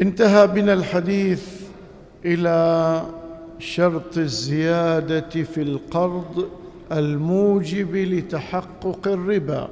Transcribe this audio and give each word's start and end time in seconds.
انتهى 0.00 0.46
بنا 0.46 0.72
الحديث 0.72 1.46
إلى 2.24 3.02
شرط 3.58 4.18
الزيادة 4.18 5.42
في 5.42 5.62
القرض 5.62 6.48
الموجب 6.92 7.96
لتحقق 7.96 9.08
الربا. 9.08 9.68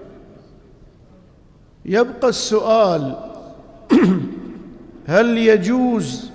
يبقى 1.84 2.28
السؤال 2.28 3.16
هل 5.06 5.38
يجوز 5.38 6.30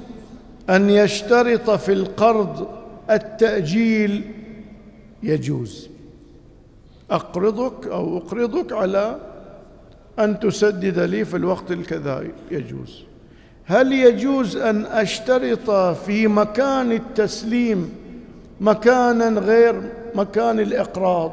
أن 0.70 0.90
يشترط 0.90 1.70
في 1.70 1.94
القرض 1.94 2.68
التأجيل؟ 3.10 4.32
يجوز. 5.24 5.90
أقرضك 7.12 7.88
أو 7.88 8.18
أقرضك 8.18 8.74
على 8.74 9.20
أن 10.20 10.40
تسدد 10.40 11.00
لي 11.00 11.26
في 11.26 11.38
الوقت 11.38 11.72
الكذا 11.72 12.28
يجوز. 12.52 13.13
هل 13.66 13.94
يجوز 13.94 14.58
أن 14.58 14.86
أشترط 14.86 15.72
في 16.06 16.28
مكان 16.28 16.92
التسليم 16.92 17.94
مكانا 18.62 19.40
غير 19.40 19.82
مكان 20.16 20.60
الإقراض؟ 20.60 21.32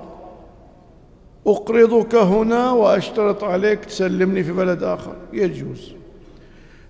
أقرضك 1.46 2.14
هنا 2.14 2.70
وأشترط 2.70 3.44
عليك 3.44 3.84
تسلمني 3.84 4.44
في 4.44 4.52
بلد 4.52 4.82
آخر. 4.82 5.14
يجوز. 5.32 5.92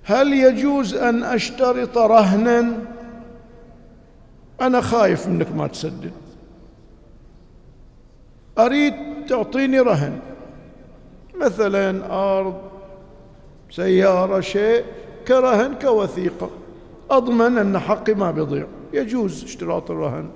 هل 0.02 0.32
يجوز 0.32 0.94
أن 0.94 1.24
أشترط 1.24 1.98
رهنا؟ 1.98 2.72
أنا 4.60 4.80
خايف 4.80 5.26
منك 5.26 5.52
ما 5.54 5.66
تسدد. 5.66 6.12
أريد 8.58 8.94
تعطيني 9.28 9.80
رهن. 9.80 10.18
مثلا 11.34 12.12
أرض 12.38 12.60
سيارة 13.70 14.40
شيء. 14.40 14.84
كرهن 15.30 15.74
كوثيقة. 15.74 16.50
أضمن 17.10 17.58
أن 17.58 17.78
حقي 17.78 18.14
ما 18.14 18.30
بيضيع 18.30 18.66
يجوز 18.92 19.44
اشتراط 19.44 19.90
الرهن. 19.90 20.28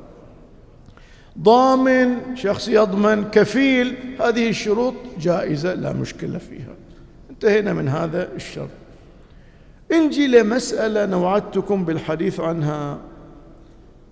ضامن 1.39 2.37
شخص 2.37 2.69
يضمن 2.69 3.25
كفيل 3.25 3.97
هذه 4.21 4.49
الشروط 4.49 4.95
جائزة 5.21 5.75
لا 5.75 5.93
مشكلة 5.93 6.39
فيها. 6.39 6.75
انتهينا 7.31 7.73
من 7.73 7.89
هذا 7.89 8.33
الشرط 8.33 8.69
نجي 9.93 10.27
لمسألة 10.27 11.07
نوعدتكم 11.07 11.85
بالحديث 11.85 12.41
عنها. 12.41 12.99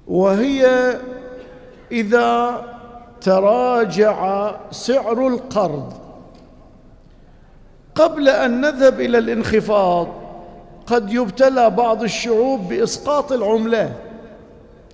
وهي 0.06 0.66
إذا 1.92 2.62
تراجع 3.20 4.50
سعر 4.70 5.26
القرض. 5.26 5.92
قبل 7.94 8.28
أن 8.28 8.60
نذهب 8.60 9.00
إلى 9.00 9.18
الانخفاض 9.18 10.21
قد 10.86 11.12
يبتلى 11.12 11.70
بعض 11.70 12.02
الشعوب 12.02 12.68
بإسقاط 12.68 13.32
العملة. 13.32 13.96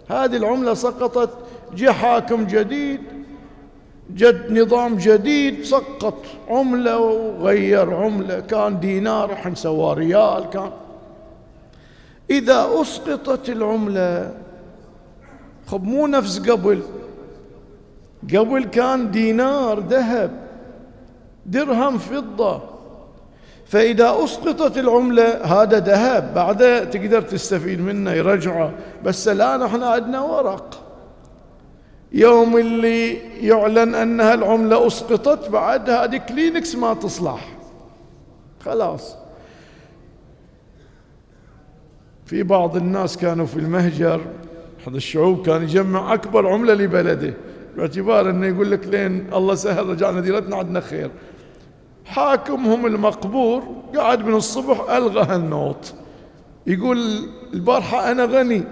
هذه 0.08 0.36
العملة 0.36 0.75
سقطت 0.75 1.31
جاء 1.75 1.92
حاكم 1.92 2.47
جديد 2.47 3.00
جد 4.14 4.59
نظام 4.59 4.97
جديد 4.97 5.64
سقط 5.64 6.22
عملة 6.48 6.98
وغير 6.98 7.94
عملة. 7.94 8.41
كان 8.41 8.81
دينار 8.81 9.33
الحين 9.33 9.55
سوى 9.55 9.94
ريال 9.94 10.50
كان. 10.50 10.70
إذا 12.31 12.69
أسقطت 12.81 13.48
العملة 13.48 14.34
خب 15.66 15.84
مو 15.84 16.06
نفس 16.06 16.39
قبل. 16.50 16.83
قبل 18.34 18.64
كان 18.64 19.11
دينار 19.11 19.81
ذهب 19.81 20.31
درهم 21.47 21.98
فضة. 21.98 22.78
فإذا 23.69 24.17
أسقطت 24.25 24.79
العملة 24.79 25.45
هذا 25.45 25.79
ذهب 25.79 26.35
بعد 26.35 26.91
تقدر 26.91 27.23
تستفيد 27.23 27.81
منه 27.81 28.13
يرجعه 28.13 28.73
بس 29.05 29.29
الآن 29.29 29.63
إحنا 29.63 29.87
عندنا 29.87 30.21
ورق. 30.21 30.85
يوم 32.13 32.57
اللي 32.57 33.13
يعلن 33.47 33.95
أنها 33.95 34.34
العملة 34.34 34.87
أسقطت 34.87 35.49
بعد 35.49 35.91
هذه 35.91 36.17
كلينكس 36.17 36.75
ما 36.75 36.95
تصلح. 36.95 37.49
خلاص. 38.65 39.17
في 42.27 42.43
بعض 42.43 42.77
الناس 42.77 43.17
كانوا 43.17 43.47
في 43.47 43.57
المهجر 43.57 44.21
أحد 44.83 44.95
الشعوب 44.95 45.47
كان 45.47 45.62
يجمع 45.62 46.15
أكبر 46.15 46.49
عملة 46.49 46.75
لبلده. 46.75 47.34
باعتبار 47.77 48.31
أنه 48.31 48.47
يقول 48.47 48.71
لك 48.71 48.87
لين 48.87 49.27
الله 49.34 49.55
سهل 49.55 49.87
رجعنا 49.87 50.21
ديرتنا 50.21 50.57
عندنا 50.57 50.81
خير. 50.81 51.11
حاكمهم 52.09 52.87
المقبور 52.87 53.63
قاعد 53.97 54.27
من 54.27 54.35
الصبح 54.35 54.91
ألغى 54.91 55.23
هالنوط 55.23 55.95
يقول 56.67 57.29
البارحة 57.55 58.11
أنا 58.11 58.25
غني 58.25 58.65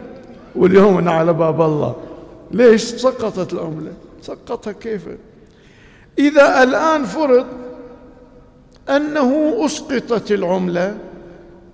واليوم 0.57 0.99
أنا 0.99 1.11
على 1.11 1.33
باب 1.33 1.61
الله. 1.63 1.97
ليش 2.51 2.83
سقطت 2.83 3.53
العملة؟ 3.53 3.93
سقطها 4.23 4.73
كيف؟ 4.73 5.09
إذا 6.19 6.63
الآن 6.63 7.05
فرض 7.05 7.47
أنه 8.89 9.57
أسقطت 9.67 10.33
العملة 10.33 10.99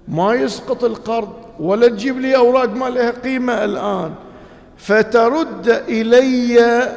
ما 0.09 0.34
يسقط 0.34 0.84
القرض 0.84 1.33
ولا 1.61 1.89
تجيب 1.89 2.19
لي 2.19 2.37
أوراق 2.37 2.69
ما 2.77 2.89
لها 2.91 3.11
قيمة 3.11 3.65
الآن. 3.65 4.12
فترد 4.77 5.69
إلي 5.69 6.89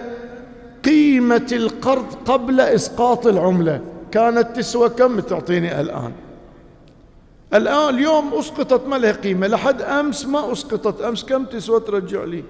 قيمة 0.86 1.48
القرض 1.52 2.06
قبل 2.26 2.60
إسقاط 2.60 3.28
العملة. 3.28 3.82
كانت 4.16 4.56
تسوى 4.56 4.90
كم 4.90 5.20
تعطيني 5.20 5.82
الآن؟ 5.82 6.12
الآن 7.54 7.96
اليوم 7.96 8.34
أسقطت 8.34 8.88
ما 8.88 8.96
لها 8.96 9.12
قيمة 9.12 9.48
لحد 9.48 9.82
أمس 9.82 10.26
ما 10.26 10.52
أسقطت. 10.52 11.02
أمس 11.02 11.26
كم 11.26 11.46
تسوى 11.46 11.80
ترجع 11.80 12.24
لي؟ 12.24 12.44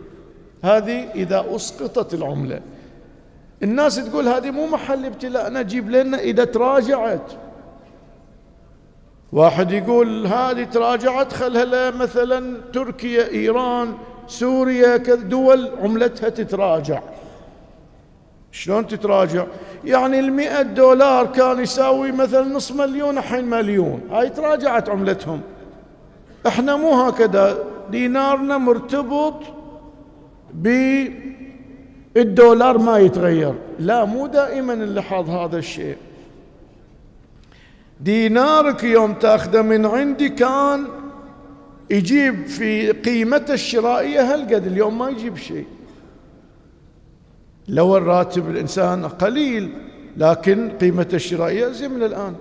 هذه 0.63 1.11
إذا 1.15 1.45
أسقطت 1.49 2.13
العملة. 2.13 2.61
الناس 3.63 3.95
تقول 3.95 4.27
هذه 4.27 4.51
مو 4.51 4.67
محل 4.67 5.05
ابتلاء 5.05 5.53
نجيب 5.53 5.89
لنا 5.89 6.19
إذا 6.19 6.43
تراجعت. 6.43 7.31
واحد 9.31 9.71
يقول 9.71 10.27
هذه 10.27 10.63
تراجعت 10.63 11.33
خلها 11.33 11.91
مثلا 11.91 12.57
تركيا 12.73 13.31
إيران 13.31 13.93
سوريا 14.27 14.97
دول 14.97 15.69
عملتها 15.81 16.29
تتراجع. 16.29 17.01
شلون 18.55 18.87
تتراجع؟ 18.87 19.45
يعني 19.85 20.19
المئة 20.19 20.61
دولار 20.61 21.25
كان 21.25 21.59
يساوي 21.59 22.11
مثلا 22.11 22.53
نص 22.53 22.71
مليون 22.71 23.17
الحين 23.17 23.45
مليون. 23.45 24.01
هاي 24.11 24.29
تراجعت 24.29 24.89
عملتهم. 24.89 25.41
إحنا 26.47 26.75
مو 26.75 26.93
هكذا. 26.93 27.57
دينارنا 27.91 28.57
مرتبط 28.57 29.43
بالدولار 32.13 32.77
ما 32.77 32.97
يتغير. 32.97 33.53
لا 33.79 34.05
مو 34.05 34.27
دائما 34.27 34.75
نلاحظ 34.75 35.29
هذا 35.29 35.57
الشيء. 35.57 35.97
دينارك 37.99 38.83
يوم 38.83 39.13
تأخذه 39.13 39.61
من 39.61 39.85
عندي 39.85 40.29
كان 40.29 40.87
يجيب 41.89 42.45
في 42.47 42.91
قيمته 42.91 43.53
الشرائية 43.53 44.33
هالقد. 44.33 44.67
اليوم 44.67 44.97
ما 44.97 45.09
يجيب 45.09 45.37
شيء. 45.37 45.65
لو 47.67 47.97
الراتب 47.97 48.49
الإنسان 48.49 49.05
قليل 49.07 49.71
لكن 50.17 50.69
قيمته 50.81 51.15
الشرائية 51.15 51.67
زي 51.67 51.87
من 51.87 52.03
الآن. 52.03 52.35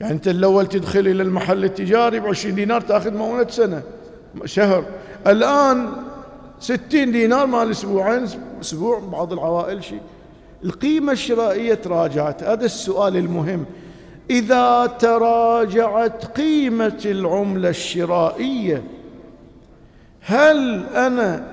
يعني 0.00 0.12
أنت 0.12 0.28
الأول 0.28 0.66
تدخل 0.66 1.00
إلى 1.00 1.22
المحل 1.22 1.64
التجاري 1.64 2.20
بعشرين 2.20 2.54
دينار 2.54 2.80
تأخذ 2.80 3.14
مؤونة 3.14 3.48
سنة 3.48 3.82
شهر. 4.44 4.84
الآن 5.26 5.88
ستين 6.60 7.12
دينار 7.12 7.46
مال 7.46 7.70
أسبوعين 7.70 8.26
أسبوع 8.60 8.98
بعض 8.98 9.32
العوائل 9.32 9.84
شيء. 9.84 10.00
القيمة 10.64 11.12
الشرائية 11.12 11.74
تراجعت. 11.74 12.42
هذا 12.42 12.64
السؤال 12.64 13.16
المهم. 13.16 13.64
إذا 14.30 14.86
تراجعت 14.98 16.24
قيمة 16.24 17.00
العملة 17.04 17.68
الشرائية 17.68 18.82
هل 20.20 20.86
أنا 20.94 21.44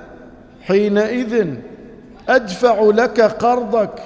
حينئذ 0.61 1.55
أدفع 2.29 2.81
لك 2.83 3.21
قرضك 3.21 4.03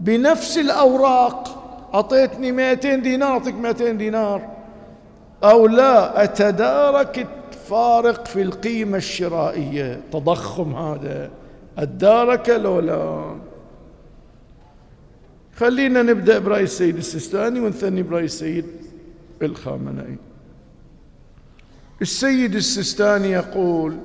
بنفس 0.00 0.58
الأوراق. 0.58 1.56
أعطيتني 1.94 2.52
200 2.52 2.94
دينار 2.94 3.28
أعطيك 3.28 3.54
200 3.54 3.90
دينار. 3.92 4.48
أو 5.44 5.66
لا 5.66 6.24
أتدارك 6.24 7.26
الفارق 7.52 8.26
في 8.26 8.42
القيمة 8.42 8.96
الشرائية. 8.96 10.00
تضخم 10.12 10.74
هذا. 10.74 11.30
أدارك 11.78 12.48
لو 12.48 12.80
لا 12.80 13.34
خلينا 15.56 16.02
نبدأ 16.02 16.38
برأي 16.38 16.62
السيد 16.62 16.96
السيستاني 16.96 17.60
ونثني 17.60 18.02
برأي 18.02 18.24
السيد 18.24 18.66
الخامنئي. 19.42 20.16
السيد 22.02 22.54
السيستاني 22.54 23.30
يقول 23.30 23.96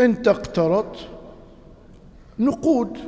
انت 0.00 0.28
اقترضت 0.28 0.96
نقود. 2.38 2.98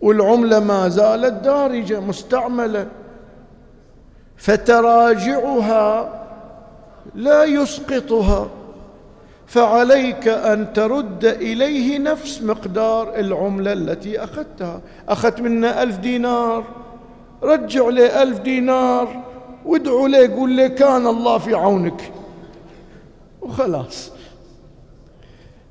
والعملة 0.00 0.60
ما 0.60 0.88
زالت 0.88 1.44
دارجة 1.44 2.00
مستعملة. 2.00 2.86
فتراجعها 4.36 6.20
لا 7.14 7.44
يسقطها. 7.44 8.48
فعليك 9.46 10.28
أن 10.28 10.72
ترد 10.72 11.24
إليه 11.24 11.98
نفس 11.98 12.42
مقدار 12.42 13.14
العملة 13.14 13.72
التي 13.72 14.24
أخذتها. 14.24 14.80
أخذت 15.08 15.40
منا 15.40 15.82
ألف 15.82 15.98
دينار. 15.98 16.64
رجع 17.42 17.88
لي 17.88 18.22
ألف 18.22 18.38
دينار. 18.38 19.22
وادعوا 19.66 20.08
لي 20.08 20.26
قول 20.26 20.50
لي 20.50 20.68
كان 20.68 21.06
الله 21.06 21.38
في 21.38 21.54
عونك. 21.54 22.12
وخلاص. 23.42 24.10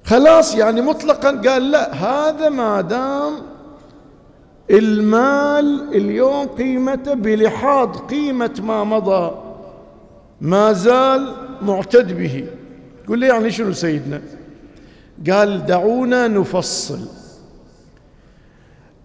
خلاص 0.09 0.55
يعني 0.55 0.81
مطلقا 0.81 1.31
قال 1.49 1.71
لا 1.71 1.93
هذا 1.93 2.49
ما 2.49 2.81
دام 2.81 3.33
المال 4.71 5.95
اليوم 5.95 6.47
قيمته 6.47 7.13
بلحاظ 7.13 7.97
قيمة 7.97 8.61
ما 8.63 8.83
مضى 8.83 9.31
ما 10.41 10.73
زال 10.73 11.33
معتد 11.61 12.17
به. 12.17 12.47
قل 13.07 13.19
لي 13.19 13.27
يعني 13.27 13.51
شنو 13.51 13.73
سيدنا؟ 13.73 14.21
قال 15.29 15.65
دعونا 15.65 16.27
نفصل. 16.27 16.99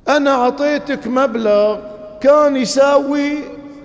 أنا 0.08 0.30
أعطيتك 0.30 1.06
مبلغ 1.06 1.78
كان 2.20 2.56
يساوي 2.56 3.38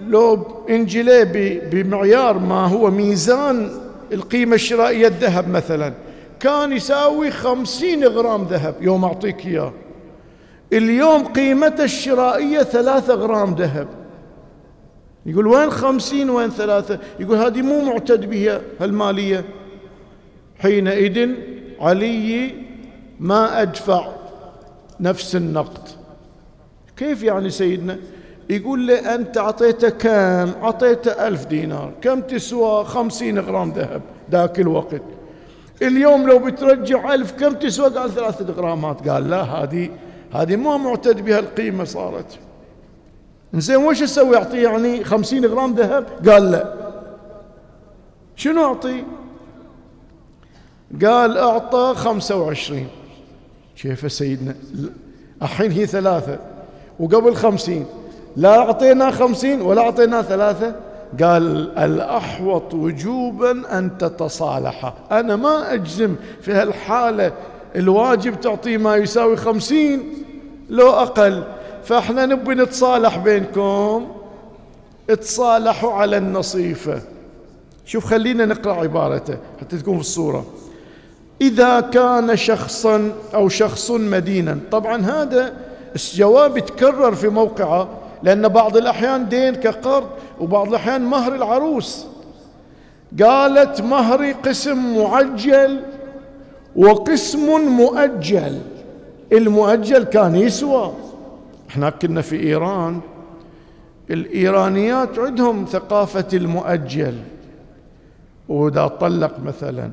لو 0.07 0.47
إنجليبي 0.69 1.59
بمعيار 1.59 2.39
ما 2.39 2.67
هو 2.67 2.91
ميزان 2.91 3.71
القيمة 4.13 4.55
الشرائية 4.55 5.07
الذهب 5.07 5.49
مثلا. 5.49 5.93
كان 6.39 6.71
يساوي 6.71 7.31
خمسين 7.31 8.03
غرام 8.05 8.43
ذهب 8.43 8.75
يوم 8.81 9.05
أعطيك 9.05 9.45
إياه. 9.45 9.73
اليوم 10.73 11.25
قيمته 11.25 11.83
الشرائية 11.83 12.59
ثلاثة 12.59 13.13
غرام 13.13 13.55
ذهب. 13.55 13.87
يقول 15.25 15.47
وين 15.47 15.69
خمسين 15.69 16.29
وين 16.29 16.49
ثلاثة؟ 16.49 16.99
يقول 17.19 17.37
هذه 17.37 17.61
مو 17.61 17.85
معتد 17.85 18.29
بها 18.29 18.61
المالية 18.81 19.45
حينئذ 20.59 21.29
علي 21.79 22.53
ما 23.19 23.61
أدفع 23.61 24.07
نفس 24.99 25.35
النقد. 25.35 25.87
كيف 26.97 27.23
يعني 27.23 27.49
سيدنا؟ 27.49 27.97
يقول 28.49 28.79
لي 28.79 28.99
أنت 29.15 29.37
أعطيته 29.37 29.89
كم؟ 29.89 30.63
أعطيته 30.63 31.27
ألف 31.27 31.45
دينار. 31.45 31.91
كم 32.01 32.21
تسوى؟ 32.21 32.85
خمسين 32.85 33.39
غرام 33.39 33.71
ذهب. 33.71 34.01
ذاك 34.31 34.59
الوقت. 34.59 35.01
اليوم 35.81 36.27
لو 36.27 36.39
بترجع 36.39 37.13
ألف 37.13 37.31
كم 37.31 37.53
تسوى 37.53 37.89
قال 37.89 38.11
ثلاثة 38.11 38.53
غرامات 38.53 39.09
قال 39.09 39.29
لا 39.29 39.41
هذه 39.41 39.89
هذه 40.33 40.55
ما 40.55 40.77
معتد 40.77 41.25
بها 41.25 41.39
القيمة 41.39 41.83
صارت. 41.83 42.39
زين 43.53 43.77
وش 43.77 44.03
أسوي 44.03 44.37
اعطيه 44.37 44.63
يعني 44.69 45.03
خمسين 45.03 45.45
غرام 45.45 45.75
ذهب؟ 45.75 46.05
قال 46.29 46.51
لا. 46.51 46.73
شنو 48.35 48.65
اعطيه 48.65 49.03
قال 51.05 51.37
أعطى 51.37 51.93
خمسة 51.95 52.35
وعشرين. 52.35 52.87
كيف 53.81 54.11
سيدنا؟ 54.11 54.55
الحين 55.41 55.71
هي 55.71 55.85
ثلاثة 55.85 56.39
وقبل 56.99 57.35
خمسين. 57.35 57.85
لا 58.35 58.57
أعطينا 58.57 59.11
خمسين 59.11 59.61
ولا 59.61 59.81
أعطينا 59.81 60.21
ثلاثة 60.21 60.75
قال 61.23 61.77
الأحوط 61.77 62.73
وجوبا 62.73 63.77
أن 63.77 63.97
تتصالح. 63.97 64.93
أنا 65.11 65.35
ما 65.35 65.73
أجزم 65.73 66.15
في 66.41 66.51
هالحالة 66.51 67.31
الواجب 67.75 68.41
تعطيه 68.41 68.77
ما 68.77 68.95
يساوي 68.95 69.37
خمسين 69.37 70.03
لو 70.69 70.89
أقل. 70.89 71.43
فإحنا 71.83 72.25
نبي 72.25 72.55
نتصالح 72.55 73.17
بينكم. 73.17 74.07
تصالحوا 75.07 75.93
على 75.93 76.17
النصيفة. 76.17 77.01
شوف 77.85 78.05
خلينا 78.05 78.45
نقرأ 78.45 78.73
عبارته 78.73 79.37
حتى 79.61 79.77
تكون 79.77 79.95
في 79.95 80.01
الصورة. 80.01 80.45
إذا 81.41 81.79
كان 81.79 82.35
شخصا 82.35 83.11
أو 83.33 83.49
شخص 83.49 83.91
مدينا. 83.91 84.59
طبعا 84.71 85.01
هذا 85.01 85.53
الجواب 85.95 86.57
يتكرر 86.57 87.15
في 87.15 87.27
موقعه. 87.27 87.89
لأن 88.23 88.47
بعض 88.47 88.77
الأحيان 88.77 89.29
دين 89.29 89.55
كقرض 89.55 90.09
وبعض 90.39 90.67
الأحيان 90.67 91.01
مهر 91.01 91.35
العروس. 91.35 92.05
قالت 93.21 93.81
مهري 93.81 94.31
قسم 94.31 94.97
معجل 94.97 95.79
وقسم 96.75 97.61
مؤجل. 97.77 98.61
المؤجل 99.31 100.03
كان 100.03 100.35
يسوى. 100.35 100.93
إحنا 101.69 101.89
كنا 101.89 102.21
في 102.21 102.39
إيران. 102.39 102.99
الإيرانيات 104.09 105.19
عندهم 105.19 105.65
ثقافة 105.65 106.27
المؤجل. 106.33 107.15
وإذا 108.49 108.87
طلق 108.87 109.39
مثلا. 109.39 109.91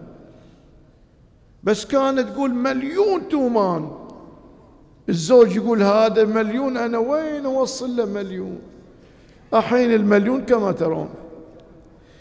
بس 1.65 1.87
كانت 1.87 2.21
تقول 2.21 2.55
مليون 2.55 3.29
تومان. 3.31 3.91
الزوج 5.09 5.57
يقول 5.57 5.83
هذا 5.83 6.25
مليون 6.25 6.77
أنا 6.77 6.99
وين 6.99 7.47
أوصل 7.47 7.97
له 7.97 8.05
مليون؟ 8.05 8.59
الحين 9.55 9.95
المليون 9.95 10.45
كما 10.45 10.73
ترون. 10.73 11.09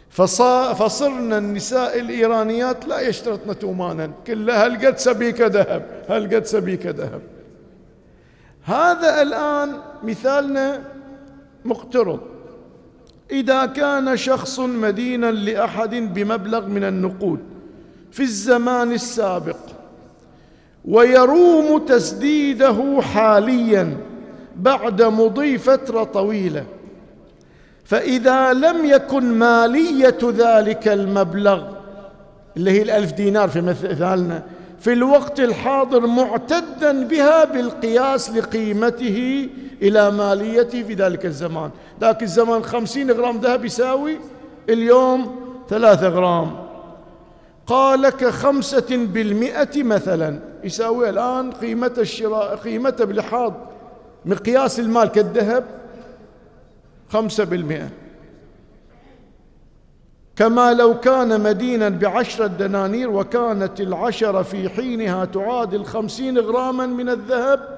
فصرنا 0.09 1.37
النساء 1.37 1.99
الإيرانيات 1.99 2.87
لا 2.87 2.99
يشترطن 2.99 3.59
تومانا 3.59 4.11
كلها 4.27 4.67
هل 4.67 4.99
سبيكة 4.99 5.47
ذهب 5.47 6.03
هل 6.09 6.47
سبيكة 6.47 6.89
ذهب. 6.89 7.21
هذا 8.63 9.21
الآن 9.21 9.79
مثالنا 10.03 10.81
مقترض. 11.65 12.19
إذا 13.31 13.65
كان 13.65 14.17
شخص 14.17 14.59
مدينا 14.59 15.31
لأحد 15.31 15.95
بمبلغ 15.95 16.65
من 16.65 16.83
النقود 16.83 17.39
في 18.11 18.23
الزمان 18.23 18.91
السابق 18.91 19.57
ويروم 20.87 21.77
تسديده 21.77 23.01
حاليا 23.01 23.97
بعد 24.55 25.01
مضي 25.01 25.57
فترة 25.57 26.03
طويلة. 26.03 26.65
فإذا 27.85 28.53
لم 28.53 28.85
يكن 28.85 29.23
مالية 29.23 30.17
ذلك 30.23 30.87
المبلغ 30.87 31.63
اللي 32.57 32.71
هي 32.71 32.81
الألف 32.81 33.11
دينار 33.11 33.49
في 33.49 33.61
مثالنا 33.61 34.43
في 34.79 34.93
الوقت 34.93 35.39
الحاضر 35.39 36.07
معتدا 36.07 37.07
بها 37.07 37.45
بالقياس 37.45 38.29
لقيمته 38.29 39.49
إلى 39.81 40.11
ماليته 40.11 40.83
في 40.83 40.93
ذلك 40.93 41.25
الزمان. 41.25 41.69
ذاك 42.01 42.23
الزمان 42.23 42.63
خمسين 42.63 43.11
غرام 43.11 43.37
ذهب 43.37 43.65
يساوي 43.65 44.17
اليوم 44.69 45.35
ثلاثة 45.69 46.07
غرام. 46.07 46.51
قال 47.67 48.09
كخمسة 48.09 48.87
بالمئة 48.91 49.83
مثلا. 49.83 50.39
يساوي 50.65 51.09
الآن 51.09 51.51
قيمة 51.51 51.93
الشراء 51.97 52.55
قيمته 52.55 53.05
بلحاظ 53.05 53.53
مقياس 54.25 54.79
المال 54.79 55.07
كالذهب 55.07 55.63
خمسة 57.09 57.43
بالمئة. 57.43 57.89
كما 60.35 60.73
لو 60.73 60.99
كان 60.99 61.41
مدينا 61.41 61.89
بعشرة 61.89 62.47
دنانير 62.47 63.09
وكانت 63.09 63.81
العشرة 63.81 64.41
في 64.41 64.69
حينها 64.69 65.25
تعادل 65.25 65.85
خمسين 65.85 66.37
غراما 66.37 66.85
من 66.85 67.09
الذهب 67.09 67.75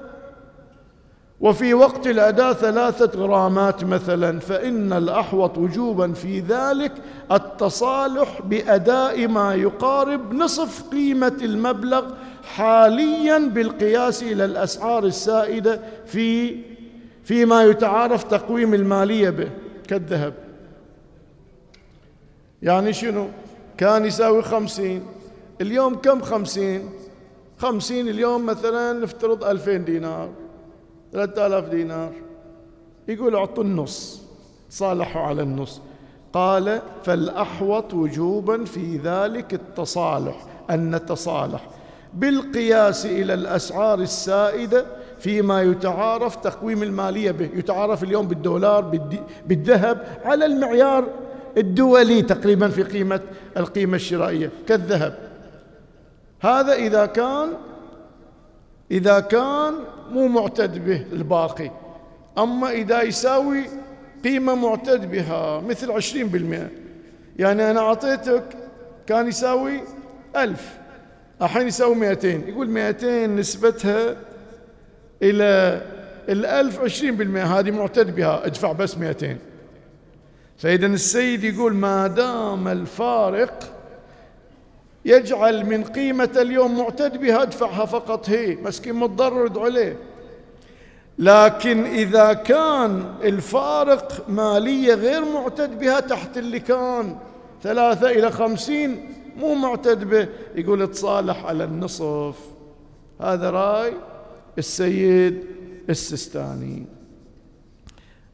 وفي 1.40 1.74
وقت 1.74 2.06
الأداء 2.06 2.52
ثلاثة 2.52 3.18
غرامات 3.18 3.84
مثلا 3.84 4.40
فإن 4.40 4.92
الأحوط 4.92 5.58
وجوبا 5.58 6.12
في 6.12 6.40
ذلك 6.40 6.92
التصالح 7.32 8.42
بأداء 8.44 9.28
ما 9.28 9.54
يقارب 9.54 10.34
نصف 10.34 10.82
قيمة 10.90 11.36
المبلغ 11.42 12.04
حاليا 12.56 13.38
بالقياس 13.38 14.22
إلى 14.22 14.44
الأسعار 14.44 15.04
السائدة 15.04 15.80
في 16.06 16.56
فيما 17.24 17.62
يتعارف 17.62 18.24
تقويم 18.24 18.74
المالية 18.74 19.30
به 19.30 19.50
كالذهب. 19.88 20.34
يعني 22.62 22.92
شنو؟ 22.92 23.26
كان 23.76 24.04
يساوي 24.04 24.42
خمسين 24.42 25.02
اليوم 25.60 25.94
كم 25.94 26.20
خمسين؟ 26.20 26.88
خمسين 27.58 28.08
اليوم 28.08 28.46
مثلا 28.46 28.92
نفترض 28.92 29.44
ألفين 29.44 29.84
دينار 29.84 30.28
ثلاثة 31.12 31.46
آلاف 31.46 31.68
دينار. 31.68 32.12
يقول 33.08 33.36
أعطوا 33.36 33.64
النص 33.64 34.22
صالحوا 34.70 35.22
على 35.22 35.42
النص. 35.42 35.80
قال 36.32 36.82
فالأحوط 37.04 37.94
وجوبا 37.94 38.64
في 38.64 38.96
ذلك 38.96 39.54
التصالح 39.54 40.46
أن 40.70 40.94
نتصالح. 40.94 41.68
بالقياس 42.14 43.06
إلى 43.06 43.34
الأسعار 43.34 44.00
السائدة 44.00 44.86
فيما 45.18 45.62
يتعارف 45.62 46.36
تقويم 46.36 46.82
المالية 46.82 47.30
به. 47.30 47.50
يتعارف 47.54 48.02
اليوم 48.02 48.28
بالدولار 48.28 48.80
بالذهب 49.46 50.18
على 50.24 50.46
المعيار 50.46 51.08
الدولي 51.56 52.22
تقريبا 52.22 52.68
في 52.68 52.82
قيمة 52.82 53.20
القيمة 53.56 53.96
الشرائية. 53.96 54.50
كالذهب. 54.68 55.18
هذا 56.40 56.72
إذا 56.72 57.06
كان 57.06 57.48
إذا 58.90 59.20
كان 59.20 59.74
مو 60.10 60.28
معتد 60.28 60.84
به 60.84 61.04
الباقي. 61.12 61.70
أما 62.38 62.70
إذا 62.70 63.02
يساوي 63.02 63.64
قيمة 64.24 64.54
معتد 64.54 65.10
بها 65.10 65.60
مثل 65.60 65.90
عشرين 65.90 66.28
بالمئة 66.28 66.68
يعني 67.38 67.70
أنا 67.70 67.80
أعطيتك 67.80 68.44
كان 69.06 69.28
يساوي 69.28 69.80
ألف. 70.36 70.78
الحين 71.42 71.66
يساوي 71.66 71.94
مئتين. 71.94 72.48
يقول 72.48 72.68
مئتين 72.68 73.36
نسبتها 73.36 74.16
إلى 75.22 75.82
الألف 76.28 76.80
عشرين 76.80 77.16
بالمئة. 77.16 77.58
هذه 77.58 77.70
معتد 77.70 78.14
بها. 78.14 78.46
ادفع 78.46 78.72
بس 78.72 78.98
مئتين. 78.98 79.38
فإذا 80.58 80.86
السيد 80.86 81.44
يقول 81.44 81.74
ما 81.74 82.06
دام 82.06 82.68
الفارق 82.68 83.74
يجعل 85.04 85.66
من 85.66 85.84
قيمة 85.84 86.30
اليوم 86.36 86.78
معتد 86.78 87.16
بها 87.20 87.42
ادفعها 87.42 87.84
فقط. 87.84 88.30
هي 88.30 88.56
مسكين 88.56 88.94
متضرر 88.94 89.60
عليه. 89.60 89.96
لكن 91.18 91.84
إذا 91.84 92.32
كان 92.32 93.04
الفارق 93.24 94.24
مالية 94.28 94.94
غير 94.94 95.24
معتد 95.24 95.78
بها 95.78 96.00
تحت 96.00 96.38
اللي 96.38 96.60
كان 96.60 97.16
ثلاثة 97.62 98.10
إلى 98.10 98.30
خمسين 98.30 99.14
مو 99.38 99.54
معتد 99.54 100.04
به 100.04 100.28
يقول 100.54 100.90
تصالح 100.90 101.44
على 101.44 101.64
النصف. 101.64 102.38
هذا 103.20 103.50
رأي 103.50 103.92
السيد 104.58 105.44
السستاني 105.90 106.86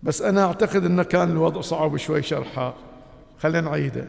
بس 0.03 0.23
أنا 0.23 0.45
أعتقد 0.45 0.85
أنه 0.85 1.03
كان 1.03 1.31
الوضع 1.31 1.61
صعب 1.61 1.97
شوي 1.97 2.23
شرحه. 2.23 2.75
خلينا 3.39 3.61
نعيده. 3.61 4.09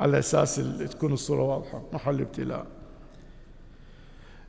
على 0.00 0.18
أساس 0.18 0.60
تكون 0.90 1.12
الصورة 1.12 1.42
واضحة. 1.42 1.82
محل 1.92 2.20
ابتلاء. 2.20 2.66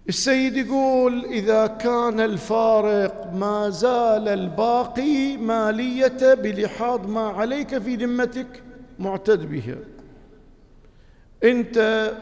السيد 0.10 0.58
يقول 0.58 1.25
إذا 1.25 1.68
كان 1.68 2.20
الفارق 2.20 3.34
ما 3.34 3.70
زال 3.70 4.27
الباقي 4.27 5.38
مالية 5.38 6.34
بلحاظ 6.34 7.08
ما 7.08 7.27
عليك 7.27 7.77
في 7.77 7.96
ذمتك 7.96 8.63
معتد 9.00 9.50
بها 9.51 9.75
أنت 11.43 11.77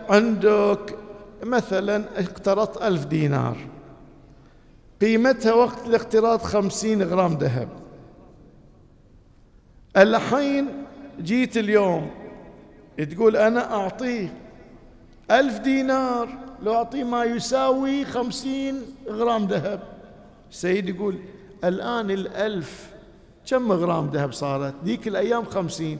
عندك 0.09 0.95
مثلا 1.43 2.03
اقترضت 2.19 2.81
ألف 2.81 3.05
دينار. 3.05 3.57
قيمتها 5.01 5.53
وقت 5.53 5.87
الاقتراض 5.87 6.41
خمسين 6.41 7.03
غرام 7.03 7.33
ذهب. 7.33 7.69
الحين 9.97 10.67
جيت 11.21 11.57
اليوم 11.57 12.09
تقول 13.11 13.37
أنا 13.37 13.73
أعطيه 13.73 14.33
ألف 15.31 15.59
دينار 15.59 16.29
لو 16.63 16.73
أعطيه 16.73 17.03
ما 17.03 17.23
يساوي 17.23 18.05
خمسين 18.05 18.81
غرام 19.07 19.45
ذهب. 19.45 19.79
السيد 20.51 20.89
يقول 20.89 21.19
الآن 21.63 22.11
الألف 22.11 22.89
كم 23.49 23.71
غرام 23.71 24.09
ذهب 24.09 24.31
صارت؟ 24.31 24.73
ذيك 24.85 25.07
الأيام 25.07 25.45
خمسين. 25.45 25.99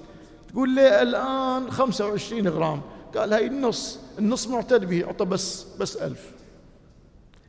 تقول 0.49 0.69
لي 0.69 1.01
الآن 1.01 1.71
خمسة 1.71 2.07
وعشرين 2.07 2.47
غرام. 2.47 2.81
قال 3.17 3.33
هاي 3.33 3.47
النص 3.47 3.99
النص 4.19 4.47
معتد 4.47 4.85
به 4.85 5.05
أعطى 5.05 5.25
بس 5.25 5.65
بس 5.79 5.97
ألف. 5.97 6.31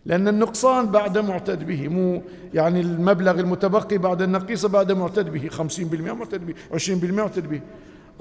لأن 0.07 0.29
النقصان 0.29 0.87
بعد 0.87 1.19
معتد 1.19 1.67
به 1.67 1.89
مو 1.89 2.23
يعني 2.55 2.81
المبلغ 2.81 3.41
المتبقي 3.41 3.99
بعد 3.99 4.23
النقيصة 4.23 4.69
بعد 4.69 4.93
معتد 4.93 5.33
به 5.33 5.49
خمسين 5.49 5.89
بالمئة 5.89 6.13
معتد 6.13 6.47
به 6.47 6.55
عشرين 6.73 6.99
بالمئة 6.99 7.23
معتد 7.23 7.49
به. 7.51 7.61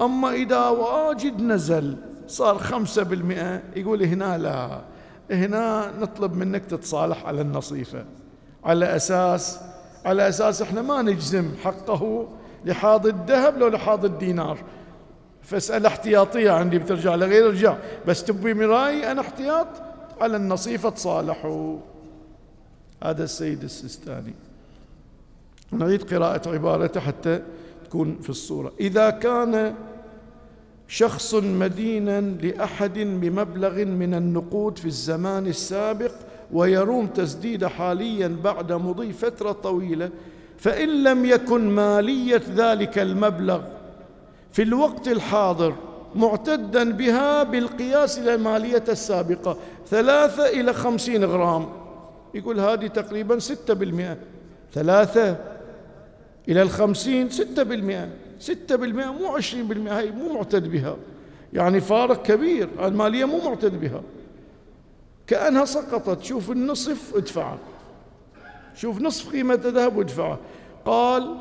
أما 0.00 0.32
إذا 0.32 0.68
واجد 0.68 1.42
نزل 1.42 1.96
صار 2.26 2.58
خمسة 2.58 3.02
بالمئة 3.02 3.62
يقول 3.76 4.02
هنا 4.02 4.38
لا. 4.38 4.80
هنا 5.30 5.92
نطلب 6.00 6.36
منك 6.36 6.64
تتصالح 6.64 7.26
على 7.26 7.40
النصيفة. 7.40 8.04
على 8.64 8.96
أساس 8.96 9.60
على 10.04 10.28
أساس 10.28 10.62
إحنا 10.62 10.82
ما 10.82 11.02
نجزم 11.02 11.50
حقه 11.64 12.28
لحاض 12.64 13.06
الذهب 13.06 13.58
لو 13.58 13.68
لحاض 13.68 14.04
الدينار. 14.04 14.58
فاسأل 15.50 15.86
احتياطية 15.86 16.50
عندي 16.50 16.78
بترجع 16.78 17.14
لغير 17.14 17.46
ارجع. 17.46 17.76
بس 18.06 18.24
تبي 18.24 18.54
مراي 18.54 19.12
أنا 19.12 19.20
احتياط 19.20 19.66
على 20.20 20.36
النصيفة 20.36 20.90
تصالحوا. 20.90 21.78
هذا 23.02 23.24
السيد 23.24 23.62
السيستاني. 23.64 24.34
نعيد 25.72 26.14
قراءة 26.14 26.48
عبارته 26.48 27.00
حتى 27.00 27.42
تكون 27.84 28.18
في 28.22 28.30
الصورة. 28.30 28.72
إذا 28.80 29.10
كان 29.10 29.74
شخص 30.88 31.34
مدينا 31.34 32.20
لأحد 32.20 32.98
بمبلغ 32.98 33.84
من 33.84 34.14
النقود 34.14 34.78
في 34.78 34.86
الزمان 34.86 35.46
السابق 35.46 36.12
ويروم 36.52 37.06
تسديد 37.06 37.66
حاليا 37.66 38.36
بعد 38.44 38.72
مضي 38.72 39.12
فترة 39.12 39.52
طويلة 39.52 40.10
فإن 40.58 41.04
لم 41.04 41.24
يكن 41.24 41.68
مالية 41.68 42.42
ذلك 42.56 42.98
المبلغ 42.98 43.79
في 44.52 44.62
الوقت 44.62 45.08
الحاضر 45.08 45.74
معتدا 46.14 46.92
بها 46.92 47.42
بالقياس 47.42 48.18
المالية 48.18 48.84
السابقة 48.88 49.56
ثلاثة 49.88 50.48
إلى 50.48 50.72
خمسين 50.72 51.24
غرام. 51.24 51.68
يقول 52.34 52.60
هذه 52.60 52.86
تقريبا 52.86 53.38
ستة 53.38 53.74
بالمئة. 53.74 54.16
ثلاثة 54.74 55.36
إلى 56.48 56.62
الخمسين 56.62 57.30
ستة 57.30 57.62
بالمئة. 57.62 58.08
ستة 58.38 58.76
بالمئة 58.76 59.12
مو 59.12 59.36
عشرين 59.36 59.68
بالمئة 59.68 59.98
هاي 59.98 60.10
مو 60.10 60.32
معتد 60.32 60.70
بها. 60.70 60.96
يعني 61.52 61.80
فارق 61.80 62.22
كبير 62.22 62.68
المالية 62.82 63.24
مو 63.24 63.38
معتد 63.44 63.80
بها. 63.80 64.02
كأنها 65.26 65.64
سقطت. 65.64 66.22
شوف 66.22 66.50
النصف 66.50 67.16
ادفعه 67.16 67.58
شوف 68.74 69.00
نصف 69.00 69.32
قيمة 69.32 69.54
الذهب 69.54 69.96
وادفعه 69.96 70.38
قال 70.84 71.36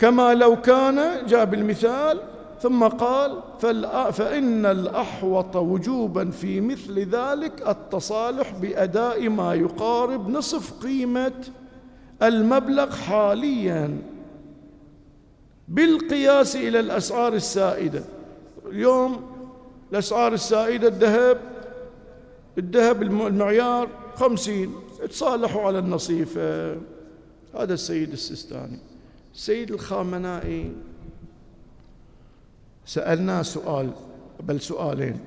كما 0.00 0.34
لو 0.34 0.60
كان 0.60 1.26
جاب 1.26 1.54
المثال 1.54 2.20
ثم 2.60 2.84
قال 2.84 3.42
فإن 4.12 4.66
الأحوط 4.66 5.56
وجوبا 5.56 6.30
في 6.30 6.60
مثل 6.60 6.98
ذلك 6.98 7.68
التصالح 7.68 8.50
بأداء 8.50 9.28
ما 9.28 9.54
يقارب 9.54 10.28
نصف 10.28 10.82
قيمة 10.82 11.32
المبلغ 12.22 12.90
حاليا 12.90 13.98
بالقياس 15.68 16.56
إلى 16.56 16.80
الأسعار 16.80 17.32
السائدة. 17.32 18.04
اليوم 18.66 19.22
الأسعار 19.92 20.32
السائدة 20.32 20.88
الذهب 20.88 21.38
الذهب 22.58 23.02
المعيار 23.02 23.88
خمسين 24.14 24.74
تصالحوا 25.10 25.62
على 25.62 25.78
النصيفة. 25.78 26.76
هذا 27.54 27.74
السيد 27.74 28.12
السيستاني. 28.12 28.89
السيد 29.40 29.70
الخامنائي 29.70 30.72
سألناه 32.86 33.42
سؤال 33.42 33.90
بل 34.40 34.60
سؤالين. 34.60 35.20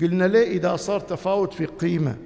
قلنا 0.00 0.24
ليه 0.24 0.48
إذا 0.48 0.76
صار 0.76 1.00
تفاوت 1.00 1.52
في 1.52 1.66
قيمة؟ 1.66 2.16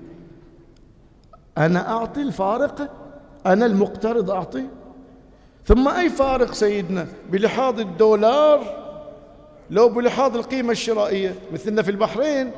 أنا 1.59 1.89
أعطي 1.89 2.23
الفارق 2.23 2.93
أنا 3.47 3.67
المقترض 3.67 4.31
أعطي. 4.31 4.65
ثم 5.67 5.89
أي 5.89 6.11
فارق 6.11 6.53
سيدنا؟ 6.53 7.07
بلحاظ 7.31 7.81
الدولار. 7.81 8.61
لو 9.71 9.89
بلحاظ 9.89 10.37
القيمة 10.37 10.73
الشرائية 10.73 11.35
مثلنا 11.53 11.83
في 11.83 11.91
البحرين 11.91 12.51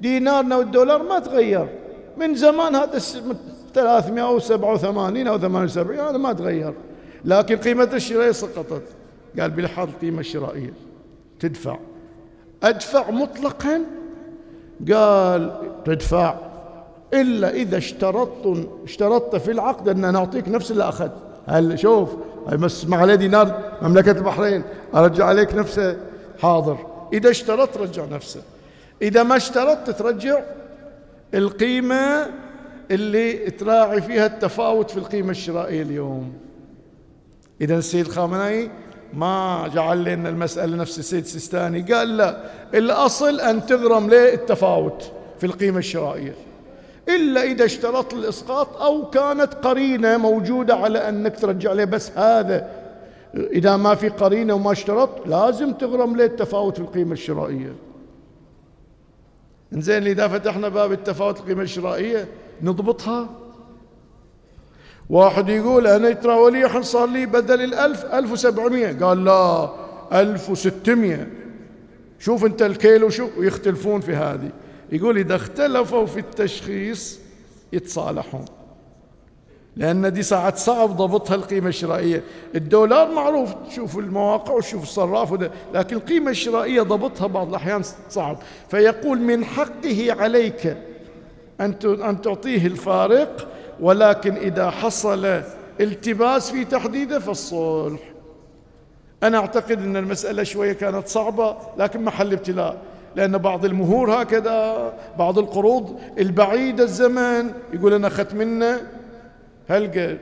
دينارنا 0.00 0.56
والدولار 0.56 1.02
ما 1.02 1.18
تغير. 1.18 1.68
من 2.16 2.34
زمان 2.34 2.74
هذا 2.74 2.98
387 3.74 5.26
أو 5.26 5.38
78 5.38 6.00
هذا 6.00 6.18
ما 6.18 6.32
تغير. 6.32 6.74
لكن 7.24 7.56
قيمة 7.56 7.90
الشرائية 7.94 8.32
سقطت. 8.32 8.82
قال 9.40 9.50
بلحاظ 9.50 9.88
القيمة 9.88 10.20
الشرائية. 10.20 10.72
تدفع. 11.40 11.78
أدفع 12.62 13.10
مطلقا؟ 13.10 13.80
قال 14.92 15.52
تدفع. 15.84 16.34
إلا 17.14 17.50
إذا 17.50 17.78
اشترطت 17.78 18.68
اشترطت 18.84 19.36
في 19.36 19.50
العقد 19.50 19.88
أن 19.88 20.12
نعطيك 20.12 20.48
نفس 20.48 20.70
اللي 20.70 20.84
أخذت. 20.84 21.12
هل 21.46 21.78
شوف 21.78 22.10
هاي 22.48 22.56
مسمع 22.56 22.96
عليه 22.96 23.14
دينار 23.14 23.78
مملكة 23.82 24.10
البحرين 24.10 24.62
أرجع 24.94 25.24
عليك 25.24 25.54
نفسه 25.54 25.96
حاضر. 26.40 26.78
إذا 27.12 27.30
اشترطت 27.30 27.76
رجع 27.76 28.04
نفسه 28.04 28.42
إذا 29.02 29.22
ما 29.22 29.36
اشترطت 29.36 29.90
ترجع. 29.90 30.40
القيمة 31.34 32.26
اللي 32.90 33.50
تراعي 33.50 34.02
فيها 34.02 34.26
التفاوت 34.26 34.90
في 34.90 34.96
القيمة 34.96 35.30
الشرائية 35.30 35.82
اليوم. 35.82 36.32
إذا 37.62 37.78
السيد 37.78 38.08
خامنئي 38.08 38.70
ما 39.14 39.70
جعل 39.74 40.04
لنا 40.04 40.28
المسألة 40.28 40.76
نفس 40.76 40.98
السيد 40.98 41.24
السيستاني 41.24 41.82
قال 41.82 42.16
لا 42.16 42.36
الأصل 42.74 43.40
أن 43.40 43.66
تغرم 43.66 44.10
ليه 44.10 44.34
التفاوت 44.34 45.12
في 45.38 45.46
القيمة 45.46 45.78
الشرائية. 45.78 46.34
إلا 47.08 47.42
إذا 47.42 47.64
اشترط 47.64 48.14
الإسقاط 48.14 48.76
أو 48.76 49.10
كانت 49.10 49.54
قرينة 49.54 50.16
موجودة 50.16 50.74
على 50.74 51.08
أنك 51.08 51.38
ترجع 51.38 51.72
له 51.72 51.84
بس 51.84 52.10
هذا 52.10 52.70
إذا 53.34 53.76
ما 53.76 53.94
في 53.94 54.08
قرينة 54.08 54.54
وما 54.54 54.72
اشترط 54.72 55.26
لازم 55.26 55.72
تغرم 55.72 56.16
له 56.16 56.24
التفاوت 56.24 56.76
في 56.76 56.82
القيمة 56.82 57.12
الشرائية. 57.12 57.74
زين 59.72 60.06
إذا 60.06 60.28
فتحنا 60.28 60.68
باب 60.68 60.92
التفاوت 60.92 61.40
القيمة 61.40 61.62
الشرائية 61.62 62.28
نضبطها؟ 62.62 63.41
واحد 65.10 65.48
يقول 65.48 65.86
أنا 65.86 66.12
ترى 66.12 66.34
ولي 66.34 66.82
صار 66.82 67.08
لي 67.08 67.26
بدل 67.26 67.62
الألف 67.62 68.04
ألف 68.04 68.32
وسبعمية. 68.32 68.98
قال 69.02 69.24
لا 69.24 69.70
ألف 70.12 70.50
وستمية. 70.50 71.28
شوف 72.18 72.44
أنت 72.44 72.62
الكيلو 72.62 73.08
شو 73.10 73.28
ويختلفون 73.38 74.00
في 74.00 74.14
هذه. 74.14 74.50
يقول 74.92 75.18
إذا 75.18 75.36
اختلفوا 75.36 76.06
في 76.06 76.20
التشخيص 76.20 77.18
يتصالحون. 77.72 78.44
لأن 79.76 80.12
دي 80.12 80.22
ساعات 80.22 80.56
صعب 80.58 80.96
ضبطها 80.96 81.34
القيمة 81.34 81.68
الشرائية. 81.68 82.22
الدولار 82.54 83.14
معروف 83.14 83.54
تشوف 83.68 83.98
المواقع 83.98 84.52
وتشوف 84.52 84.82
الصراف 84.82 85.32
وده. 85.32 85.50
لكن 85.74 85.96
القيمة 85.96 86.30
الشرائية 86.30 86.82
ضبطها 86.82 87.26
بعض 87.26 87.48
الأحيان 87.48 87.82
صعب. 88.10 88.38
فيقول 88.70 89.20
من 89.20 89.44
حقه 89.44 90.12
عليك 90.12 90.76
أن 91.60 91.74
أن 91.84 92.20
تعطيه 92.22 92.66
الفارق 92.66 93.48
ولكن 93.82 94.34
إذا 94.36 94.70
حصل 94.70 95.42
التباس 95.80 96.50
في 96.50 96.64
تحديده 96.64 97.18
فالصلح. 97.18 98.00
أنا 99.22 99.38
أعتقد 99.38 99.82
أن 99.82 99.96
المسألة 99.96 100.42
شوية 100.42 100.72
كانت 100.72 101.08
صعبة 101.08 101.56
لكن 101.78 102.04
محل 102.04 102.32
ابتلاء. 102.32 102.76
لأن 103.16 103.38
بعض 103.38 103.64
المهور 103.64 104.22
هكذا 104.22 104.92
بعض 105.18 105.38
القروض 105.38 106.00
البعيدة 106.18 106.84
الزمن 106.84 107.52
يقول 107.72 107.94
أنا 107.94 108.06
أخذت 108.06 108.34
منه. 108.34 108.80
هلقى 109.68 110.16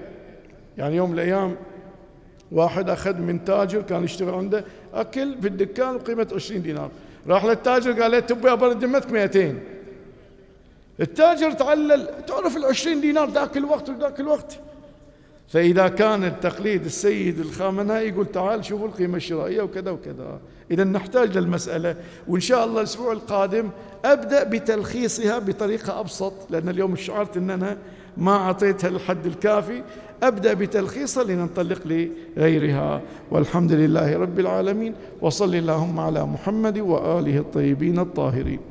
يعني 0.78 0.96
يوم 0.96 1.10
من 1.10 1.14
الأيام 1.14 1.56
واحد 2.52 2.90
أخذ 2.90 3.14
من 3.14 3.44
تاجر 3.44 3.82
كان 3.82 4.04
يشتغل 4.04 4.34
عنده 4.34 4.64
أكل 4.94 5.34
في 5.42 5.48
الدكان 5.48 5.98
بقيمة 5.98 6.26
20 6.34 6.62
دينار. 6.62 6.90
راح 7.28 7.44
للتاجر 7.44 8.02
قال 8.02 8.10
له 8.10 8.20
تبي 8.20 8.52
أبرد 8.52 8.84
ذمتك 8.84 9.12
200 9.12 9.54
التاجر 11.00 11.52
تعلل. 11.52 12.08
تعرف 12.26 12.56
ال 12.56 12.64
20 12.64 13.00
دينار 13.00 13.30
ذاك 13.30 13.56
الوقت 13.56 13.88
وذاك 13.88 14.20
الوقت؟ 14.20 14.58
فإذا 15.48 15.88
كان 15.88 16.24
التقليد 16.24 16.84
السيد 16.84 17.38
الخامنائي 17.38 18.08
يقول 18.08 18.26
تعال 18.26 18.64
شوفوا 18.64 18.88
القيمة 18.88 19.16
الشرائية 19.16 19.62
وكذا 19.62 19.90
وكذا. 19.90 20.40
إذا 20.70 20.84
نحتاج 20.84 21.38
للمسألة. 21.38 21.96
وإن 22.28 22.40
شاء 22.40 22.64
الله 22.64 22.80
الأسبوع 22.80 23.12
القادم 23.12 23.68
أبدأ 24.04 24.44
بتلخيصها 24.44 25.38
بطريقة 25.38 26.00
أبسط. 26.00 26.32
لأن 26.50 26.68
اليوم 26.68 26.96
شعرت 26.96 27.36
أن 27.36 27.50
أنا 27.50 27.76
ما 28.16 28.32
أعطيتها 28.36 28.88
الحد 28.88 29.26
الكافي. 29.26 29.82
أبدأ 30.22 30.54
بتلخيصها 30.54 31.24
لننطلق 31.24 32.10
لغيرها. 32.36 33.00
والحمد 33.30 33.72
لله 33.72 34.18
رب 34.18 34.40
العالمين. 34.40 34.94
وصل 35.20 35.54
اللهم 35.54 36.00
على 36.00 36.26
محمد 36.26 36.78
وآله 36.78 37.38
الطيبين 37.38 37.98
الطاهرين. 37.98 38.60